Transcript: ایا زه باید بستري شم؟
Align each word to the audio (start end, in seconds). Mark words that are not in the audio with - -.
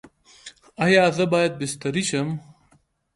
ایا 0.83 1.03
زه 1.17 1.25
باید 1.33 1.53
بستري 1.61 2.03
شم؟ 2.09 2.27